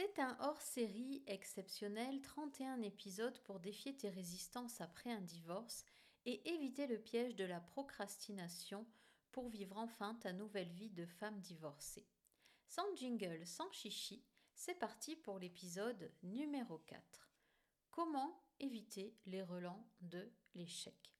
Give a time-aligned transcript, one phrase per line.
[0.00, 5.84] C'est un hors-série exceptionnel, 31 épisodes pour défier tes résistances après un divorce
[6.24, 8.86] et éviter le piège de la procrastination
[9.32, 12.06] pour vivre enfin ta nouvelle vie de femme divorcée.
[12.68, 14.24] Sans jingle, sans chichi,
[14.54, 17.28] c'est parti pour l'épisode numéro 4.
[17.90, 21.12] Comment éviter les relents de l'échec?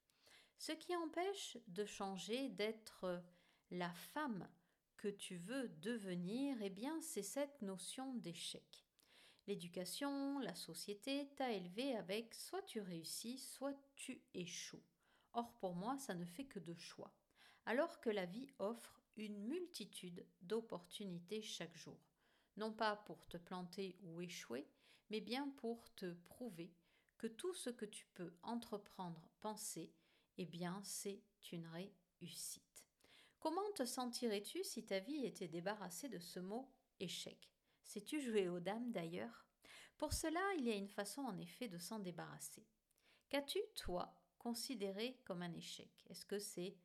[0.57, 3.25] Ce qui empêche de changer, d'être
[3.73, 4.49] la femme
[4.99, 8.85] que tu veux devenir, eh bien, c'est cette notion d'échec.
[9.47, 14.83] L'éducation, la société t'a élevé avec soit tu réussis, soit tu échoues.
[15.33, 17.15] Or, pour moi, ça ne fait que deux choix.
[17.65, 21.99] Alors que la vie offre une multitude d'opportunités chaque jour.
[22.57, 24.69] Non pas pour te planter ou échouer,
[25.11, 26.75] mais bien pour te prouver
[27.17, 29.93] que tout ce que tu peux entreprendre, penser,
[30.37, 31.23] eh bien, c'est
[31.53, 32.68] une réussite.
[33.49, 36.71] Comment te sentirais-tu si ta vie était débarrassée de ce mot
[37.01, 37.51] échec
[37.83, 39.47] Sais-tu jouer aux dames d'ailleurs?
[39.97, 42.67] Pour cela, il y a une façon en effet de s'en débarrasser.
[43.31, 45.89] Qu'as-tu, toi, considéré comme un échec?
[46.11, 46.77] Est-ce que c'est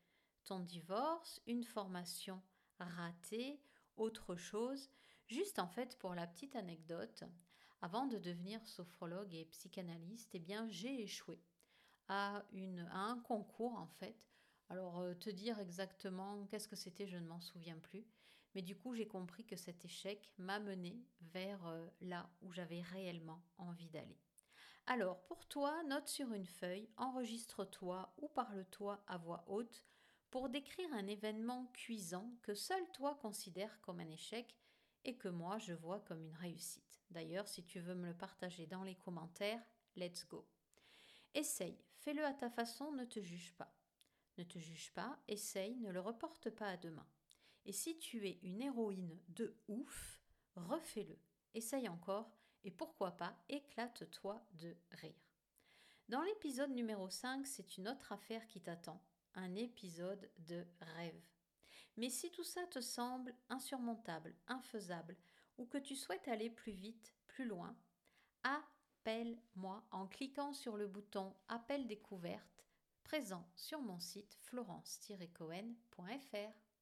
[0.46, 2.42] ton divorce, une formation
[2.80, 3.60] ratée,
[3.98, 4.90] autre chose?
[5.28, 7.26] Juste en fait pour la petite anecdote,
[7.82, 11.42] avant de devenir sophrologue et psychanalyste, eh bien j'ai échoué
[12.08, 14.16] à, un concours en fait
[14.74, 18.08] alors, euh, te dire exactement qu'est-ce que c'était, je ne m'en souviens plus.
[18.56, 22.82] Mais du coup, j'ai compris que cet échec m'a mené vers euh, là où j'avais
[22.82, 24.18] réellement envie d'aller.
[24.88, 29.86] Alors, pour toi, note sur une feuille, enregistre-toi ou parle-toi à voix haute
[30.32, 34.58] pour décrire un événement cuisant que seul toi considères comme un échec
[35.06, 37.04] et que moi je vois comme une réussite.
[37.12, 39.62] D'ailleurs, si tu veux me le partager dans les commentaires,
[39.96, 40.48] let's go.
[41.36, 43.72] Essaye, fais-le à ta façon, ne te juge pas.
[44.38, 47.08] Ne te juge pas, essaye, ne le reporte pas à demain.
[47.66, 50.22] Et si tu es une héroïne de ouf,
[50.56, 51.18] refais-le.
[51.54, 52.32] Essaye encore
[52.64, 55.30] et pourquoi pas éclate-toi de rire.
[56.10, 59.02] Dans l'épisode numéro 5, c'est une autre affaire qui t'attend,
[59.36, 61.22] un épisode de rêve.
[61.96, 65.16] Mais si tout ça te semble insurmontable, infaisable,
[65.58, 67.78] ou que tu souhaites aller plus vite, plus loin,
[68.44, 72.66] appelle-moi en cliquant sur le bouton Appel découverte
[73.04, 76.73] présent sur mon site florence-cohen.fr.